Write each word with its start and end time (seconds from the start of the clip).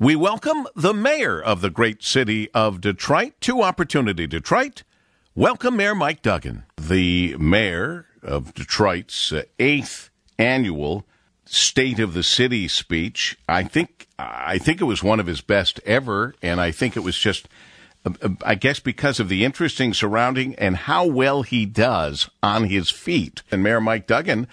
We 0.00 0.14
welcome 0.14 0.68
the 0.76 0.94
mayor 0.94 1.42
of 1.42 1.60
the 1.60 1.70
great 1.70 2.04
city 2.04 2.48
of 2.54 2.80
Detroit 2.80 3.32
to 3.40 3.62
Opportunity 3.62 4.28
Detroit. 4.28 4.84
Welcome, 5.34 5.76
Mayor 5.76 5.96
Mike 5.96 6.22
Duggan. 6.22 6.62
The 6.80 7.36
mayor 7.36 8.06
of 8.22 8.54
Detroit's 8.54 9.32
uh, 9.32 9.42
eighth 9.58 10.10
annual 10.38 11.04
State 11.46 11.98
of 11.98 12.14
the 12.14 12.22
City 12.22 12.68
speech. 12.68 13.38
I 13.48 13.64
think 13.64 14.06
I 14.20 14.58
think 14.58 14.80
it 14.80 14.84
was 14.84 15.02
one 15.02 15.18
of 15.18 15.26
his 15.26 15.40
best 15.40 15.80
ever, 15.84 16.32
and 16.42 16.60
I 16.60 16.70
think 16.70 16.96
it 16.96 17.00
was 17.00 17.18
just, 17.18 17.48
uh, 18.06 18.12
uh, 18.22 18.28
I 18.44 18.54
guess, 18.54 18.78
because 18.78 19.18
of 19.18 19.28
the 19.28 19.44
interesting 19.44 19.92
surrounding 19.92 20.54
and 20.54 20.76
how 20.76 21.06
well 21.06 21.42
he 21.42 21.66
does 21.66 22.30
on 22.40 22.66
his 22.66 22.88
feet. 22.88 23.42
And 23.50 23.64
Mayor 23.64 23.80
Mike 23.80 24.06
Duggan, 24.06 24.46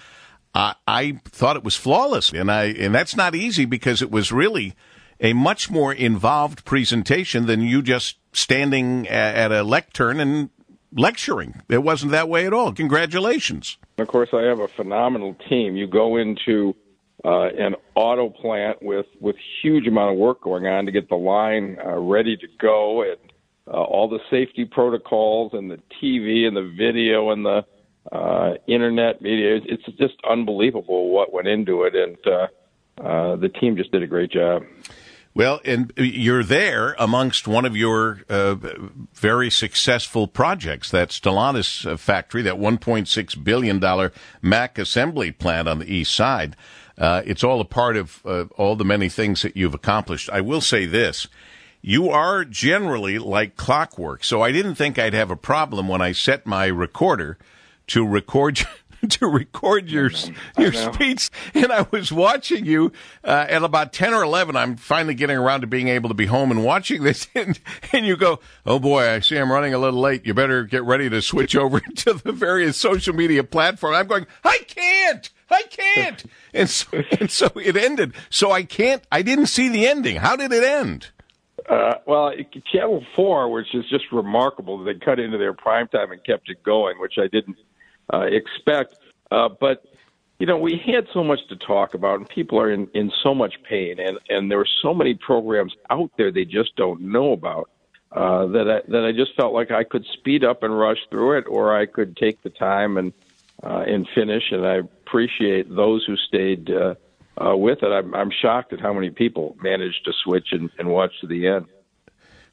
I, 0.55 0.73
I 0.87 1.19
thought 1.23 1.55
it 1.55 1.63
was 1.63 1.75
flawless, 1.75 2.33
and 2.33 2.51
I 2.51 2.63
and 2.63 2.95
that's 2.95 3.15
not 3.15 3.35
easy 3.35 3.65
because 3.65 4.01
it 4.01 4.09
was 4.09 4.31
really 4.31 4.73
a 5.19 5.33
much 5.33 5.69
more 5.69 5.93
involved 5.93 6.65
presentation 6.65 7.45
than 7.45 7.61
you 7.61 7.81
just 7.81 8.17
standing 8.33 9.07
at 9.07 9.51
a 9.51 9.63
lectern 9.63 10.19
and 10.19 10.49
lecturing. 10.91 11.61
It 11.69 11.83
wasn't 11.83 12.11
that 12.11 12.29
way 12.29 12.45
at 12.45 12.53
all. 12.53 12.73
Congratulations. 12.73 13.77
Of 13.97 14.07
course, 14.07 14.29
I 14.33 14.41
have 14.43 14.59
a 14.59 14.67
phenomenal 14.67 15.35
team. 15.49 15.75
You 15.75 15.87
go 15.87 16.17
into 16.17 16.75
uh, 17.23 17.47
an 17.57 17.75
auto 17.95 18.29
plant 18.29 18.81
with 18.81 19.07
with 19.19 19.35
huge 19.61 19.87
amount 19.87 20.13
of 20.13 20.17
work 20.17 20.41
going 20.41 20.67
on 20.67 20.85
to 20.85 20.91
get 20.91 21.09
the 21.09 21.15
line 21.15 21.77
uh, 21.83 21.97
ready 21.97 22.37
to 22.37 22.47
go, 22.59 23.01
and 23.01 23.17
uh, 23.67 23.81
all 23.81 24.09
the 24.09 24.19
safety 24.29 24.65
protocols, 24.65 25.53
and 25.53 25.71
the 25.71 25.79
TV, 26.01 26.45
and 26.45 26.55
the 26.55 26.73
video, 26.77 27.31
and 27.31 27.45
the 27.45 27.65
uh, 28.11 28.55
internet 28.67 29.21
media. 29.21 29.59
It's 29.65 29.85
just 29.97 30.15
unbelievable 30.29 31.09
what 31.09 31.33
went 31.33 31.47
into 31.47 31.83
it, 31.83 31.95
and 31.95 32.17
uh, 32.27 32.47
uh, 33.01 33.35
the 33.37 33.49
team 33.49 33.75
just 33.75 33.91
did 33.91 34.03
a 34.03 34.07
great 34.07 34.31
job. 34.31 34.63
Well, 35.35 35.59
and 35.65 35.91
you're 35.97 36.45
there 36.45 36.95
amongst 36.97 37.45
one 37.45 37.65
of 37.65 37.75
your 37.75 38.21
uh, 38.29 38.55
very 39.13 39.51
successful 39.51 40.29
projects, 40.29 40.89
that 40.91 41.09
Stellantis 41.09 41.85
uh, 41.85 41.97
factory, 41.97 42.41
that 42.43 42.55
$1.6 42.55 43.43
billion 43.43 44.11
Mack 44.41 44.77
assembly 44.79 45.33
plant 45.33 45.67
on 45.67 45.79
the 45.79 45.93
east 45.93 46.15
side. 46.15 46.55
Uh, 46.97 47.21
it's 47.25 47.43
all 47.43 47.59
a 47.59 47.65
part 47.65 47.97
of 47.97 48.21
uh, 48.25 48.45
all 48.55 48.77
the 48.77 48.85
many 48.85 49.09
things 49.09 49.41
that 49.41 49.57
you've 49.57 49.73
accomplished. 49.73 50.29
I 50.29 50.39
will 50.39 50.61
say 50.61 50.85
this. 50.85 51.27
You 51.81 52.09
are 52.09 52.45
generally 52.45 53.19
like 53.19 53.57
clockwork, 53.57 54.23
so 54.23 54.41
I 54.41 54.53
didn't 54.53 54.75
think 54.75 54.97
I'd 54.97 55.13
have 55.13 55.31
a 55.31 55.35
problem 55.35 55.89
when 55.89 56.01
I 56.01 56.13
set 56.13 56.45
my 56.45 56.67
recorder 56.67 57.37
to 57.87 58.07
record 58.07 58.65
to 59.09 59.27
record 59.27 59.89
your 59.89 60.11
your 60.57 60.73
speech, 60.73 61.29
and 61.53 61.71
I 61.71 61.85
was 61.91 62.11
watching 62.11 62.65
you 62.65 62.91
uh, 63.23 63.45
at 63.49 63.63
about 63.63 63.93
ten 63.93 64.13
or 64.13 64.23
eleven. 64.23 64.55
I'm 64.55 64.75
finally 64.75 65.15
getting 65.15 65.37
around 65.37 65.61
to 65.61 65.67
being 65.67 65.87
able 65.87 66.09
to 66.09 66.15
be 66.15 66.25
home 66.25 66.51
and 66.51 66.63
watching 66.63 67.03
this, 67.03 67.27
and 67.35 67.59
and 67.91 68.05
you 68.05 68.17
go, 68.17 68.39
"Oh 68.65 68.79
boy, 68.79 69.09
I 69.09 69.19
see 69.19 69.37
I'm 69.37 69.51
running 69.51 69.73
a 69.73 69.77
little 69.77 69.99
late. 69.99 70.25
You 70.25 70.33
better 70.33 70.63
get 70.63 70.83
ready 70.83 71.09
to 71.09 71.21
switch 71.21 71.55
over 71.55 71.79
to 71.97 72.13
the 72.13 72.31
various 72.31 72.77
social 72.77 73.13
media 73.13 73.43
platforms." 73.43 73.97
I'm 73.97 74.07
going, 74.07 74.27
"I 74.43 74.59
can't." 74.67 75.29
I 75.47 75.61
can't. 75.69 76.23
And 76.55 76.67
so, 76.67 76.87
and 77.19 77.29
so 77.29 77.51
it 77.55 77.77
ended. 77.77 78.13
So 78.31 78.51
I 78.51 78.63
can't, 78.63 79.03
I 79.11 79.21
didn't 79.21 79.45
see 79.45 79.69
the 79.69 79.85
ending. 79.85 80.15
How 80.15 80.35
did 80.35 80.51
it 80.51 80.63
end? 80.63 81.11
Uh, 81.69 81.95
well, 82.05 82.31
Channel 82.71 83.03
4, 83.15 83.49
which 83.49 83.73
is 83.73 83.85
just 83.89 84.11
remarkable, 84.11 84.83
they 84.83 84.93
cut 84.95 85.19
into 85.19 85.37
their 85.37 85.53
prime 85.53 85.87
time 85.87 86.11
and 86.11 86.23
kept 86.23 86.49
it 86.49 86.61
going, 86.63 86.99
which 86.99 87.15
I 87.17 87.27
didn't 87.27 87.57
uh, 88.13 88.21
expect. 88.21 88.97
Uh, 89.31 89.49
but 89.59 89.85
you 90.39 90.45
know, 90.45 90.57
we 90.57 90.81
had 90.85 91.07
so 91.13 91.23
much 91.23 91.39
to 91.47 91.55
talk 91.55 91.93
about, 91.93 92.19
and 92.19 92.27
people 92.27 92.59
are 92.59 92.69
in, 92.69 92.87
in 92.93 93.11
so 93.23 93.33
much 93.33 93.55
pain, 93.67 93.99
and, 93.99 94.19
and 94.27 94.51
there 94.51 94.59
are 94.59 94.67
so 94.81 94.93
many 94.93 95.13
programs 95.13 95.73
out 95.89 96.11
there 96.17 96.31
they 96.31 96.43
just 96.43 96.75
don't 96.75 97.01
know 97.01 97.31
about. 97.31 97.69
Uh, 98.11 98.45
that 98.47 98.69
I, 98.69 98.91
that 98.91 99.03
I 99.03 99.11
just 99.11 99.35
felt 99.35 99.53
like 99.53 99.71
I 99.71 99.83
could 99.83 100.05
speed 100.13 100.45
up 100.45 100.63
and 100.63 100.77
rush 100.77 100.99
through 101.09 101.37
it, 101.37 101.45
or 101.49 101.77
I 101.77 101.85
could 101.85 102.15
take 102.15 102.41
the 102.43 102.49
time 102.49 102.97
and 102.97 103.11
uh, 103.61 103.83
and 103.87 104.07
finish. 104.15 104.43
And 104.51 104.65
I 104.65 104.75
appreciate 104.75 105.73
those 105.73 106.05
who 106.05 106.15
stayed 106.15 106.69
uh, 106.69 106.95
uh, 107.43 107.57
with 107.57 107.83
it. 107.83 107.87
I'm, 107.87 108.13
I'm 108.15 108.31
shocked 108.41 108.71
at 108.71 108.79
how 108.79 108.93
many 108.93 109.09
people 109.09 109.57
managed 109.61 110.05
to 110.05 110.13
switch 110.23 110.49
and, 110.51 110.69
and 110.79 110.87
watch 110.89 111.11
to 111.21 111.27
the 111.27 111.47
end. 111.47 111.65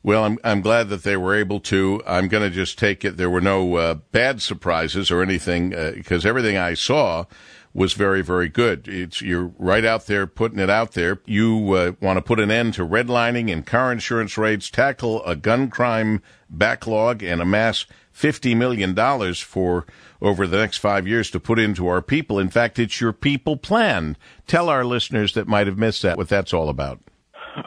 Well, 0.05 0.25
I'm 0.25 0.39
I'm 0.43 0.61
glad 0.63 0.89
that 0.89 1.05
they 1.05 1.17
were 1.17 1.35
able 1.35 1.61
to. 1.61 2.03
I'm 2.07 2.29
going 2.29 2.43
to 2.43 2.51
just 2.51 2.79
take 2.79 3.05
it. 3.05 3.17
There 3.17 3.31
were 3.31 3.41
no 3.41 3.77
uh, 3.77 3.95
bad 3.95 4.43
surprises 4.43 5.11
or 5.11 5.23
anything 5.23 5.71
because 5.71 6.27
uh, 6.27 6.29
everything 6.29 6.57
I 6.57 6.75
saw 6.75 7.25
was 7.73 7.93
very 7.93 8.21
very 8.21 8.49
good. 8.49 8.89
It's 8.89 9.23
you're 9.23 9.53
right 9.59 9.85
out 9.85 10.07
there 10.07 10.27
putting 10.27 10.59
it 10.59 10.69
out 10.69 10.93
there. 10.93 11.21
You 11.25 11.73
uh, 11.75 11.93
want 12.01 12.17
to 12.17 12.23
put 12.23 12.41
an 12.41 12.51
end 12.51 12.75
to 12.75 12.87
redlining 12.87 13.53
and 13.53 13.65
car 13.65 13.93
insurance 13.93 14.37
rates, 14.37 14.71
tackle 14.71 15.25
a 15.25 15.37
gun 15.37 15.71
crime 15.71 16.21
backlog, 16.51 17.23
and 17.23 17.41
amass 17.41 17.87
fifty 18.11 18.57
million 18.57 18.95
dollars 18.95 19.39
for 19.39 19.87
over 20.21 20.49
the 20.49 20.59
next 20.59 20.79
five 20.79 21.07
years 21.07 21.31
to 21.31 21.39
put 21.39 21.61
into 21.61 21.87
our 21.87 22.03
people. 22.03 22.41
In 22.41 22.49
fact, 22.49 22.81
it's 22.81 23.01
your 23.01 23.13
people 23.13 23.57
plan. 23.57 24.17
Tell 24.49 24.69
our 24.69 24.85
listeners 24.85 25.35
that 25.35 25.47
might 25.47 25.69
have 25.69 25.79
missed 25.79 26.03
that 26.03 26.17
what 26.17 26.29
that's 26.29 26.53
all 26.53 26.69
about. 26.69 27.01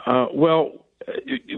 Uh, 0.06 0.26
well 0.34 0.86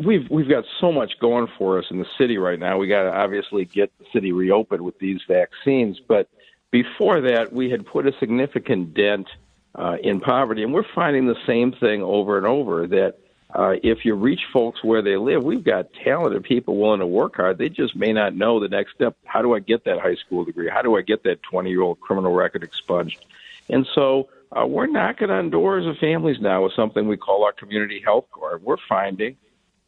we've 0.04 0.28
we've 0.31 0.48
got 0.48 0.64
so 0.81 0.92
much 0.92 1.19
going 1.20 1.48
for 1.59 1.78
us 1.78 1.86
in 1.91 1.98
the 1.98 2.06
city 2.16 2.38
right 2.38 2.59
now. 2.59 2.78
We 2.78 2.88
got 2.88 3.04
to 3.04 3.14
obviously 3.14 3.64
get 3.64 3.91
the 3.98 4.04
city 4.12 4.32
reopened 4.32 4.82
with 4.82 4.98
these 4.98 5.20
vaccines, 5.28 6.00
but 6.06 6.28
before 6.70 7.20
that, 7.22 7.53
we 7.53 7.70
had 7.70 7.86
put 7.86 8.06
a 8.06 8.12
significant 8.19 8.94
dent 8.94 9.28
uh, 9.75 9.97
in 10.03 10.20
poverty, 10.20 10.62
and 10.62 10.72
we're 10.72 10.84
finding 10.94 11.26
the 11.26 11.36
same 11.47 11.72
thing 11.72 12.03
over 12.03 12.36
and 12.36 12.47
over. 12.47 12.86
That 12.86 13.19
uh, 13.54 13.75
if 13.82 14.04
you 14.04 14.14
reach 14.14 14.41
folks 14.53 14.84
where 14.84 15.00
they 15.00 15.16
live, 15.16 15.42
we've 15.42 15.64
got 15.64 15.86
talented 16.04 16.44
people 16.44 16.76
willing 16.76 17.00
to 17.00 17.06
work 17.06 17.36
hard. 17.36 17.59
They 17.59 17.69
just 17.69 17.97
may 17.97 18.12
not 18.12 18.34
know 18.34 18.60
the 18.60 18.69
next 18.69 18.94
step. 18.94 19.16
How 19.25 19.41
do 19.41 19.54
I 19.54 19.60
get 19.60 19.84
that 19.84 20.00
high 20.00 20.16
school 20.16 20.44
degree? 20.44 20.69
How 20.69 20.82
do 20.82 20.97
I 20.97 21.03
get 21.03 21.22
that 21.25 21.42
20 21.42 21.70
year 21.70 21.82
old 21.82 22.00
criminal 22.00 22.34
record 22.34 22.62
expunged? 22.62 23.25
And 23.70 23.86
so 23.94 24.28
uh, 24.53 24.66
we're 24.66 24.86
knocking 24.86 25.30
on 25.30 25.50
doors 25.50 25.86
of 25.86 25.97
families 25.98 26.41
now 26.41 26.65
with 26.65 26.72
something 26.75 27.06
we 27.06 27.16
call 27.16 27.44
our 27.44 27.53
community 27.53 28.03
health 28.04 28.26
card. 28.32 28.62
We're 28.62 28.76
finding 28.88 29.36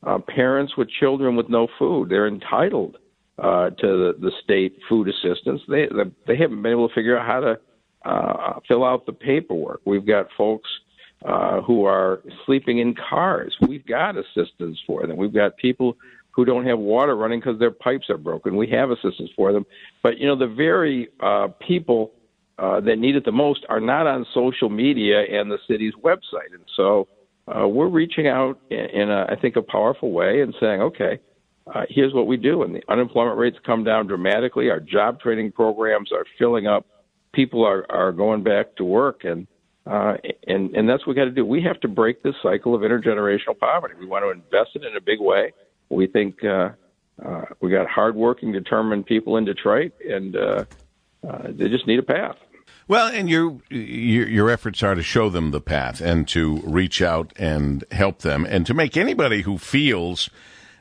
uh, 0.03 0.19
parents 0.19 0.77
with 0.77 0.89
children 0.89 1.37
with 1.37 1.49
no 1.49 1.69
food. 1.79 2.09
They're 2.09 2.29
entitled 2.29 2.97
uh, 3.39 3.71
to 3.71 3.77
the, 3.81 4.15
the 4.21 4.33
state 4.43 4.79
food 4.89 5.09
assistance. 5.09 5.61
They 5.69 5.89
they 6.27 6.37
haven't 6.37 6.63
been 6.63 6.73
able 6.73 6.89
to 6.89 6.95
figure 6.95 7.19
out 7.19 7.27
how 7.27 7.41
to 7.41 7.61
uh, 8.05 8.61
fill 8.67 8.85
out 8.85 9.07
the 9.07 9.13
paperwork. 9.13 9.81
We've 9.85 10.07
got 10.07 10.27
folks 10.37 10.69
uh, 11.25 11.61
who 11.63 11.85
are 11.85 12.23
sleeping 12.47 12.79
in 12.79 12.95
cars. 12.95 13.55
We've 13.67 13.87
got 13.87 14.17
assistance 14.17 14.79
for 14.87 15.07
them. 15.07 15.17
We've 15.17 15.35
got 15.35 15.57
people 15.57 15.97
who 16.33 16.45
don't 16.45 16.67
have 16.67 16.79
water 16.79 17.17
running 17.17 17.41
because 17.41 17.59
their 17.59 17.71
pipes 17.71 18.09
are 18.09 18.17
broken. 18.17 18.57
We 18.57 18.69
have 18.69 18.91
assistance 18.91 19.31
for 19.37 19.53
them. 19.53 19.67
But 20.03 20.19
you 20.19 20.27
know 20.27 20.37
the 20.37 20.47
very 20.47 21.09
uh, 21.21 21.49
people 21.67 22.13
uh, 22.59 22.81
that 22.81 22.99
need 22.99 23.17
it 23.17 23.25
the 23.25 23.33
most 23.33 23.67
are 23.69 23.81
not 23.81 24.07
on 24.07 24.27
social 24.33 24.69
media 24.69 25.23
and 25.31 25.51
the 25.51 25.59
city's 25.69 25.95
website, 26.03 26.53
and 26.53 26.65
so 26.77 27.09
uh, 27.55 27.67
we're 27.67 27.89
reaching 27.89 28.27
out 28.29 28.59
in, 28.71 28.79
in 28.79 29.11
a, 29.11 29.27
I 29.29 29.37
think, 29.41 29.57
a 29.57 29.63
powerful 29.63 30.13
way 30.13 30.41
and 30.41 30.55
saying, 30.61 30.81
okay, 30.83 31.19
uh, 31.75 31.83
here's 31.89 32.13
what 32.13 32.27
we 32.27 32.37
do. 32.37 32.63
And 32.63 32.75
the 32.75 32.83
unemployment 32.89 33.39
rates 33.39 33.57
come 33.65 33.85
down 33.85 34.07
dramatically. 34.07 34.71
Our 34.71 34.81
job 34.81 35.21
training 35.21 35.53
programs 35.53 36.13
are 36.13 36.25
filling 36.39 36.67
up. 36.67 36.87
People 37.33 37.65
are, 37.65 37.87
are 37.91 38.13
going 38.13 38.43
back 38.43 38.77
to 38.77 38.85
work. 38.85 39.25
And, 39.25 39.47
uh, 39.87 40.15
and, 40.47 40.75
and 40.75 40.89
that's 40.89 41.07
what 41.07 41.15
we 41.15 41.21
got 41.21 41.27
to 41.27 41.31
do. 41.31 41.45
We 41.45 41.63
have 41.63 41.81
to 41.81 41.89
break 41.89 42.23
this 42.23 42.35
cycle 42.43 42.75
of 42.75 42.83
intergenerational 42.83 43.59
poverty. 43.59 43.95
We 43.99 44.07
want 44.07 44.25
to 44.25 44.31
invest 44.31 44.75
it 44.75 44.85
in 44.85 44.97
a 44.97 45.01
big 45.01 45.21
way. 45.21 45.53
We 45.89 46.07
think 46.07 46.45
uh, 46.45 46.71
uh, 47.25 47.43
we 47.61 47.71
got 47.71 47.89
hardworking, 47.89 48.53
determined 48.53 49.07
people 49.07 49.37
in 49.37 49.45
Detroit, 49.45 49.93
and 50.09 50.37
uh, 50.37 50.65
uh, 51.29 51.49
they 51.51 51.69
just 51.69 51.87
need 51.87 51.99
a 51.99 52.05
path. 52.05 52.37
Well, 52.89 53.09
and 53.09 53.31
your, 53.31 53.59
your, 53.69 54.29
your 54.29 54.51
efforts 54.51 54.83
are 54.83 54.95
to 54.95 55.03
show 55.03 55.29
them 55.29 55.51
the 55.53 55.61
path 55.61 56.01
and 56.01 56.27
to 56.29 56.57
reach 56.65 57.01
out 57.01 57.33
and 57.37 57.85
help 57.93 58.21
them 58.21 58.45
and 58.45 58.67
to 58.67 58.75
make 58.75 58.97
anybody 58.97 59.43
who 59.43 59.59
feels 59.59 60.29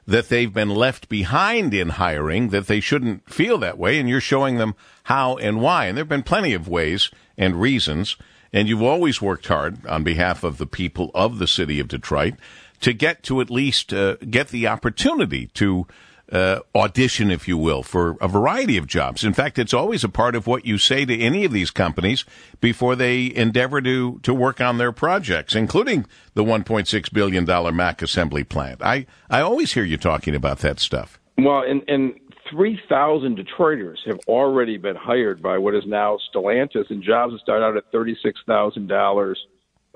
that 0.08 0.30
they've 0.30 0.54
been 0.54 0.72
left 0.72 1.08
behind 1.08 1.72
in 1.72 1.90
hiring 1.90 2.50
that 2.50 2.66
they 2.66 2.80
shouldn't 2.80 3.32
feel 3.32 3.60
that 3.60 3.78
way 3.78 4.00
and 4.00 4.10
you're 4.10 4.20
showing 4.20 4.58
them 4.58 4.74
how 5.04 5.38
and 5.38 5.62
why. 5.62 5.86
And 5.86 5.96
there've 5.96 6.10
been 6.10 6.24
plenty 6.24 6.54
of 6.54 6.68
ways 6.68 7.12
and 7.38 7.62
reasons 7.62 8.16
and 8.52 8.68
you've 8.68 8.82
always 8.82 9.22
worked 9.22 9.48
hard 9.48 9.86
on 9.86 10.04
behalf 10.04 10.44
of 10.44 10.58
the 10.58 10.66
people 10.66 11.12
of 11.14 11.38
the 11.38 11.48
city 11.48 11.80
of 11.80 11.88
Detroit 11.88 12.34
to 12.82 12.94
get 12.94 13.24
to 13.24 13.42
at 13.42 13.50
least 13.50 13.94
uh, 13.94 14.16
get 14.16 14.50
the 14.50 14.68
opportunity 14.68 15.48
to 15.48 15.86
uh, 16.32 16.60
audition, 16.76 17.32
if 17.32 17.48
you 17.48 17.58
will, 17.58 17.84
for 17.84 18.18
a 18.22 18.28
variety 18.28 18.78
of 18.78 18.88
jobs. 18.88 19.24
In 19.24 19.34
fact, 19.34 19.58
it's 19.58 19.74
always 19.74 20.04
a 20.04 20.10
part 20.10 20.36
of 20.36 20.48
what 20.48 20.66
you 20.66 20.78
say 20.78 21.06
to 21.06 21.20
any 21.20 21.46
of 21.46 21.52
these 21.52 21.72
companies 21.72 22.26
before 22.62 22.96
they 22.96 23.34
endeavor 23.34 23.82
to, 23.82 24.20
to 24.20 24.34
work 24.34 24.62
on 24.62 24.78
their 24.78 24.92
projects, 24.92 25.56
including 25.56 26.06
the 26.34 26.44
$1.6 26.44 27.14
billion 27.14 27.76
Mack 27.76 28.02
assembly 28.02 28.44
plant. 28.44 28.82
I, 28.84 29.06
I 29.30 29.42
always 29.42 29.74
hear 29.74 29.84
you 29.84 29.98
talking 29.98 30.36
about 30.36 30.60
that 30.60 30.80
stuff. 30.80 31.20
Well, 31.38 31.64
and, 31.68 31.82
and 31.88 32.20
3,000 32.52 33.38
Detroiters 33.38 33.98
have 34.06 34.20
already 34.28 34.78
been 34.78 34.96
hired 34.96 35.42
by 35.42 35.58
what 35.58 35.76
is 35.76 35.84
now 35.86 36.18
Stellantis, 36.34 36.90
and 36.90 37.04
jobs 37.04 37.34
that 37.34 37.40
start 37.42 37.62
out 37.62 37.78
at 37.78 37.92
$36,000 37.92 39.36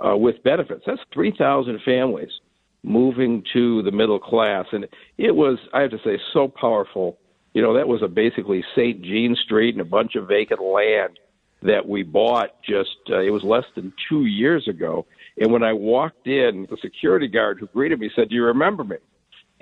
uh, 0.03 0.17
with 0.17 0.41
benefits. 0.43 0.83
That's 0.85 1.01
3,000 1.13 1.81
families 1.83 2.29
moving 2.83 3.43
to 3.53 3.81
the 3.83 3.91
middle 3.91 4.19
class, 4.19 4.65
and 4.71 4.87
it 5.17 5.35
was 5.35 5.57
I 5.73 5.81
have 5.81 5.91
to 5.91 5.99
say 6.03 6.19
so 6.33 6.47
powerful. 6.47 7.17
You 7.53 7.61
know, 7.61 7.73
that 7.75 7.87
was 7.87 8.01
a 8.01 8.07
basically 8.07 8.63
St. 8.75 9.01
Jean 9.01 9.35
Street 9.35 9.75
and 9.75 9.81
a 9.81 9.85
bunch 9.85 10.15
of 10.15 10.27
vacant 10.27 10.61
land 10.61 11.19
that 11.61 11.87
we 11.87 12.03
bought 12.03 12.61
just 12.61 12.97
uh, 13.09 13.19
it 13.19 13.29
was 13.29 13.43
less 13.43 13.65
than 13.75 13.93
two 14.09 14.25
years 14.25 14.67
ago. 14.67 15.05
And 15.37 15.51
when 15.51 15.63
I 15.63 15.73
walked 15.73 16.27
in, 16.27 16.67
the 16.69 16.77
security 16.81 17.27
guard 17.27 17.57
who 17.59 17.67
greeted 17.67 17.99
me 17.99 18.11
said, 18.15 18.29
"Do 18.29 18.35
you 18.35 18.45
remember 18.45 18.83
me?" 18.83 18.97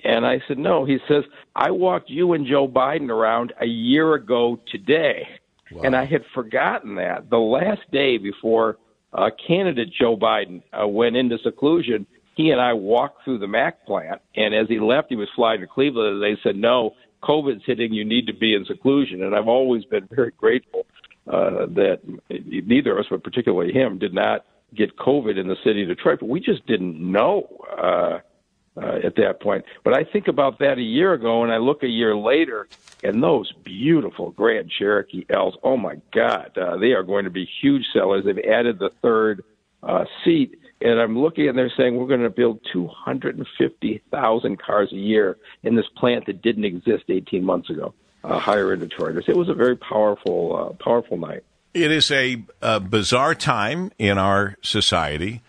And 0.03 0.25
I 0.25 0.41
said, 0.47 0.57
"No." 0.57 0.85
He 0.85 0.97
says, 1.07 1.23
"I 1.55 1.71
walked 1.71 2.09
you 2.09 2.33
and 2.33 2.47
Joe 2.47 2.67
Biden 2.67 3.09
around 3.09 3.53
a 3.59 3.67
year 3.67 4.15
ago 4.15 4.59
today." 4.71 5.27
Wow. 5.71 5.83
And 5.83 5.95
I 5.95 6.05
had 6.05 6.23
forgotten 6.33 6.95
that 6.95 7.29
the 7.29 7.37
last 7.37 7.81
day 7.91 8.17
before 8.17 8.77
uh, 9.13 9.29
candidate 9.47 9.89
Joe 9.97 10.17
Biden 10.17 10.63
uh, 10.73 10.87
went 10.87 11.15
into 11.15 11.37
seclusion, 11.43 12.05
he 12.35 12.51
and 12.51 12.61
I 12.61 12.73
walked 12.73 13.23
through 13.23 13.39
the 13.39 13.47
Mack 13.47 13.85
plant. 13.85 14.21
And 14.35 14.53
as 14.53 14.67
he 14.67 14.79
left, 14.79 15.09
he 15.09 15.15
was 15.15 15.29
flying 15.35 15.61
to 15.61 15.67
Cleveland, 15.67 16.15
and 16.15 16.23
they 16.23 16.39
said, 16.41 16.55
"No, 16.55 16.95
COVID's 17.23 17.63
hitting. 17.65 17.93
You 17.93 18.05
need 18.05 18.27
to 18.27 18.33
be 18.33 18.53
in 18.53 18.65
seclusion." 18.65 19.23
And 19.23 19.35
I've 19.35 19.47
always 19.47 19.85
been 19.85 20.07
very 20.11 20.31
grateful 20.37 20.85
uh, 21.27 21.67
that 21.67 21.99
neither 22.29 22.93
of 22.93 22.99
us, 22.99 23.05
but 23.09 23.23
particularly 23.23 23.73
him, 23.73 23.97
did 23.99 24.13
not 24.13 24.45
get 24.73 24.97
COVID 24.97 25.37
in 25.37 25.47
the 25.47 25.57
city 25.63 25.83
of 25.83 25.89
Detroit. 25.89 26.19
But 26.21 26.29
we 26.29 26.39
just 26.39 26.65
didn't 26.65 26.99
know. 26.99 27.47
Uh, 27.77 28.19
uh, 28.77 28.99
at 29.03 29.15
that 29.17 29.41
point. 29.41 29.65
But 29.83 29.93
I 29.93 30.03
think 30.03 30.27
about 30.27 30.59
that 30.59 30.77
a 30.77 30.81
year 30.81 31.13
ago, 31.13 31.43
and 31.43 31.51
I 31.51 31.57
look 31.57 31.83
a 31.83 31.87
year 31.87 32.15
later, 32.15 32.67
and 33.03 33.21
those 33.21 33.51
beautiful 33.63 34.31
Grand 34.31 34.71
Cherokee 34.71 35.25
L's. 35.29 35.55
Oh 35.63 35.77
my 35.77 35.99
God, 36.13 36.57
uh, 36.57 36.77
they 36.77 36.93
are 36.93 37.03
going 37.03 37.25
to 37.25 37.29
be 37.29 37.47
huge 37.61 37.85
sellers. 37.93 38.23
They've 38.25 38.37
added 38.49 38.79
the 38.79 38.91
third 39.01 39.43
uh, 39.83 40.05
seat, 40.23 40.57
and 40.81 40.99
I'm 40.99 41.17
looking 41.17 41.47
and 41.47 41.57
they're 41.57 41.71
saying 41.75 41.95
we're 41.95 42.07
going 42.07 42.21
to 42.21 42.29
build 42.29 42.59
250,000 42.73 44.59
cars 44.61 44.91
a 44.91 44.95
year 44.95 45.37
in 45.63 45.75
this 45.75 45.87
plant 45.97 46.25
that 46.25 46.41
didn't 46.41 46.65
exist 46.65 47.03
18 47.09 47.43
months 47.43 47.69
ago. 47.69 47.93
Uh, 48.23 48.37
higher 48.37 48.71
in 48.71 48.79
Detroit. 48.79 49.17
It 49.27 49.35
was 49.35 49.49
a 49.49 49.55
very 49.55 49.75
powerful, 49.75 50.55
uh, 50.55 50.83
powerful 50.83 51.17
night. 51.17 51.43
It 51.73 51.91
is 51.91 52.11
a, 52.11 52.43
a 52.61 52.79
bizarre 52.79 53.33
time 53.33 53.91
in 53.97 54.19
our 54.19 54.57
society. 54.61 55.41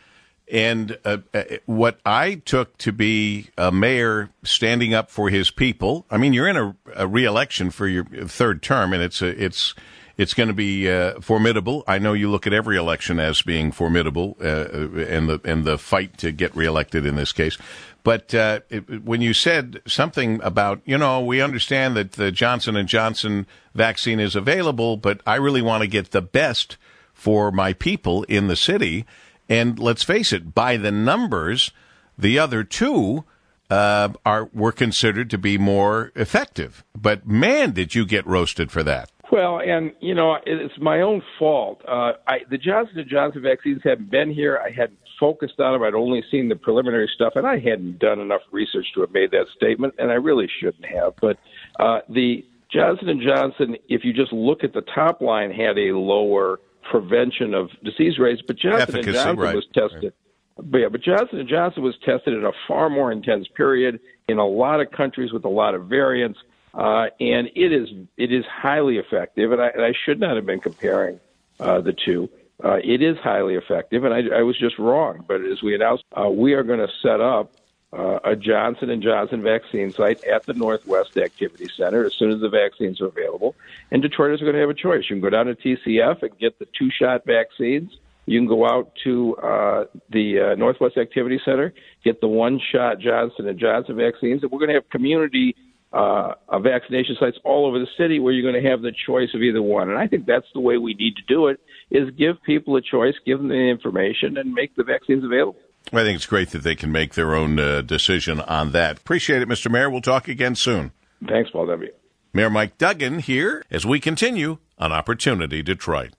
And 0.50 0.96
uh, 1.04 1.18
uh, 1.34 1.44
what 1.66 1.98
I 2.06 2.36
took 2.36 2.78
to 2.78 2.92
be 2.92 3.50
a 3.58 3.70
mayor 3.70 4.30
standing 4.42 4.94
up 4.94 5.10
for 5.10 5.28
his 5.28 5.50
people. 5.50 6.06
I 6.10 6.16
mean, 6.16 6.32
you're 6.32 6.48
in 6.48 6.56
a, 6.56 6.74
a 6.94 7.06
reelection 7.06 7.70
for 7.70 7.86
your 7.86 8.04
third 8.04 8.62
term, 8.62 8.94
and 8.94 9.02
it's 9.02 9.20
a, 9.20 9.28
it's 9.44 9.74
it's 10.16 10.34
going 10.34 10.48
to 10.48 10.54
be 10.54 10.90
uh, 10.90 11.20
formidable. 11.20 11.84
I 11.86 11.98
know 11.98 12.12
you 12.12 12.30
look 12.30 12.46
at 12.46 12.52
every 12.52 12.76
election 12.76 13.18
as 13.20 13.42
being 13.42 13.72
formidable, 13.72 14.36
uh, 14.40 14.88
and 15.06 15.28
the 15.28 15.40
and 15.44 15.64
the 15.64 15.78
fight 15.78 16.18
to 16.18 16.32
get 16.32 16.54
reelected 16.54 17.06
in 17.06 17.16
this 17.16 17.32
case. 17.32 17.58
But 18.04 18.34
uh, 18.34 18.60
it, 18.68 19.04
when 19.04 19.20
you 19.20 19.32
said 19.32 19.80
something 19.86 20.40
about, 20.42 20.80
you 20.84 20.98
know, 20.98 21.20
we 21.20 21.40
understand 21.40 21.96
that 21.96 22.12
the 22.12 22.32
Johnson 22.32 22.76
and 22.76 22.88
Johnson 22.88 23.46
vaccine 23.74 24.18
is 24.18 24.34
available, 24.34 24.96
but 24.96 25.20
I 25.24 25.36
really 25.36 25.62
want 25.62 25.82
to 25.82 25.86
get 25.86 26.10
the 26.10 26.22
best 26.22 26.76
for 27.14 27.52
my 27.52 27.72
people 27.72 28.24
in 28.24 28.48
the 28.48 28.56
city 28.56 29.06
and 29.52 29.78
let's 29.78 30.02
face 30.02 30.32
it, 30.32 30.54
by 30.54 30.78
the 30.78 30.90
numbers, 30.90 31.72
the 32.16 32.38
other 32.38 32.64
two 32.64 33.24
uh, 33.68 34.08
are 34.24 34.48
were 34.54 34.72
considered 34.72 35.28
to 35.28 35.36
be 35.36 35.58
more 35.58 36.10
effective. 36.16 36.84
But 36.96 37.26
man, 37.26 37.72
did 37.72 37.94
you 37.94 38.06
get 38.06 38.26
roasted 38.26 38.72
for 38.72 38.82
that? 38.82 39.10
Well, 39.32 39.60
and 39.60 39.92
you 40.00 40.14
know, 40.14 40.36
it's 40.44 40.74
my 40.78 41.00
own 41.00 41.22
fault. 41.38 41.80
Uh, 41.88 42.12
I, 42.26 42.40
the 42.50 42.58
Johnson 42.58 42.98
and 42.98 43.08
Johnson 43.08 43.40
vaccines 43.40 43.80
hadn't 43.82 44.10
been 44.10 44.30
here. 44.30 44.60
I 44.62 44.70
hadn't 44.70 44.98
focused 45.18 45.58
on 45.58 45.72
them. 45.72 45.82
I'd 45.82 45.94
only 45.94 46.22
seen 46.30 46.50
the 46.50 46.54
preliminary 46.54 47.10
stuff, 47.14 47.32
and 47.36 47.46
I 47.46 47.58
hadn't 47.58 47.98
done 47.98 48.20
enough 48.20 48.42
research 48.50 48.84
to 48.94 49.00
have 49.00 49.10
made 49.10 49.30
that 49.30 49.46
statement. 49.56 49.94
And 49.98 50.10
I 50.10 50.16
really 50.16 50.48
shouldn't 50.60 50.84
have. 50.84 51.14
But 51.18 51.38
uh, 51.80 52.00
the 52.10 52.44
Johnson 52.70 53.08
and 53.08 53.22
Johnson, 53.22 53.76
if 53.88 54.04
you 54.04 54.12
just 54.12 54.34
look 54.34 54.64
at 54.64 54.74
the 54.74 54.82
top 54.94 55.22
line, 55.22 55.50
had 55.50 55.78
a 55.78 55.96
lower 55.96 56.60
prevention 56.90 57.54
of 57.54 57.70
disease 57.82 58.18
rates. 58.18 58.42
But 58.46 58.58
Johnson 58.58 58.82
Efficacy, 58.82 59.08
and 59.08 59.14
Johnson 59.14 59.36
right. 59.38 59.56
was 59.56 59.66
tested. 59.72 60.12
Right. 60.58 60.70
But 60.70 60.78
yeah, 60.78 60.88
but 60.90 61.00
Johnson 61.00 61.40
and 61.40 61.48
Johnson 61.48 61.82
was 61.82 61.94
tested 62.04 62.34
in 62.34 62.44
a 62.44 62.52
far 62.68 62.90
more 62.90 63.10
intense 63.10 63.48
period 63.56 63.98
in 64.28 64.36
a 64.36 64.46
lot 64.46 64.82
of 64.82 64.90
countries 64.90 65.32
with 65.32 65.46
a 65.46 65.48
lot 65.48 65.74
of 65.74 65.86
variants, 65.86 66.38
uh, 66.74 67.06
and 67.20 67.48
it 67.54 67.72
is 67.72 67.88
it 68.16 68.32
is 68.32 68.44
highly 68.46 68.98
effective. 68.98 69.52
And 69.52 69.60
I, 69.60 69.68
and 69.68 69.82
I 69.82 69.92
should 70.04 70.20
not 70.20 70.36
have 70.36 70.46
been 70.46 70.60
comparing 70.60 71.20
uh, 71.60 71.80
the 71.80 71.92
two. 71.92 72.28
Uh, 72.64 72.78
it 72.84 73.02
is 73.02 73.16
highly 73.18 73.54
effective, 73.54 74.04
and 74.04 74.14
I, 74.14 74.38
I 74.38 74.42
was 74.42 74.56
just 74.56 74.78
wrong. 74.78 75.24
But 75.26 75.40
as 75.40 75.62
we 75.62 75.74
announced, 75.74 76.04
uh, 76.16 76.28
we 76.28 76.52
are 76.52 76.62
going 76.62 76.78
to 76.78 76.88
set 77.02 77.20
up 77.20 77.52
uh, 77.92 78.20
a 78.24 78.36
Johnson 78.36 78.88
and 78.88 79.02
Johnson 79.02 79.42
vaccine 79.42 79.92
site 79.92 80.22
at 80.24 80.44
the 80.46 80.54
Northwest 80.54 81.16
Activity 81.16 81.68
Center 81.76 82.06
as 82.06 82.14
soon 82.14 82.30
as 82.30 82.40
the 82.40 82.48
vaccines 82.48 83.00
are 83.00 83.06
available. 83.06 83.54
And 83.90 84.02
Detroiters 84.02 84.40
are 84.40 84.44
going 84.44 84.54
to 84.54 84.60
have 84.60 84.70
a 84.70 84.74
choice. 84.74 85.04
You 85.10 85.16
can 85.16 85.20
go 85.20 85.30
down 85.30 85.46
to 85.46 85.54
TCF 85.54 86.22
and 86.22 86.38
get 86.38 86.58
the 86.58 86.66
two-shot 86.78 87.26
vaccines. 87.26 87.90
You 88.26 88.38
can 88.38 88.46
go 88.46 88.66
out 88.66 88.92
to 89.04 89.36
uh, 89.36 89.84
the 90.08 90.40
uh, 90.40 90.54
Northwest 90.54 90.96
Activity 90.96 91.40
Center, 91.44 91.74
get 92.04 92.20
the 92.20 92.28
one-shot 92.28 93.00
Johnson 93.00 93.48
and 93.48 93.58
Johnson 93.58 93.96
vaccines, 93.96 94.42
and 94.42 94.52
we're 94.52 94.60
going 94.60 94.68
to 94.68 94.74
have 94.74 94.88
community 94.88 95.56
uh, 95.92 96.34
vaccination 96.60 97.16
sites 97.20 97.36
all 97.44 97.66
over 97.66 97.78
the 97.78 97.86
city 97.98 98.18
where 98.18 98.32
you're 98.32 98.50
going 98.50 98.62
to 98.62 98.68
have 98.68 98.82
the 98.82 98.92
choice 99.06 99.28
of 99.34 99.42
either 99.42 99.62
one. 99.62 99.90
And 99.90 99.98
I 99.98 100.06
think 100.06 100.26
that's 100.26 100.46
the 100.54 100.60
way 100.60 100.78
we 100.78 100.94
need 100.94 101.16
to 101.16 101.22
do 101.28 101.48
it: 101.48 101.60
is 101.90 102.10
give 102.18 102.42
people 102.42 102.76
a 102.76 102.80
choice, 102.80 103.14
give 103.26 103.38
them 103.38 103.48
the 103.48 103.54
information, 103.54 104.36
and 104.36 104.52
make 104.52 104.74
the 104.76 104.84
vaccines 104.84 105.24
available. 105.24 105.60
I 105.92 106.04
think 106.04 106.16
it's 106.16 106.26
great 106.26 106.50
that 106.50 106.62
they 106.62 106.76
can 106.76 106.92
make 106.92 107.14
their 107.14 107.34
own 107.34 107.58
uh, 107.58 107.82
decision 107.82 108.40
on 108.40 108.72
that. 108.72 108.98
Appreciate 108.98 109.42
it, 109.42 109.48
Mr. 109.48 109.70
Mayor. 109.70 109.90
We'll 109.90 110.00
talk 110.00 110.28
again 110.28 110.54
soon. 110.54 110.92
Thanks, 111.26 111.50
Paul 111.50 111.66
W. 111.66 111.90
Mayor 112.32 112.50
Mike 112.50 112.78
Duggan 112.78 113.18
here 113.18 113.64
as 113.70 113.84
we 113.84 114.00
continue 114.00 114.58
on 114.78 114.92
Opportunity 114.92 115.62
Detroit. 115.62 116.14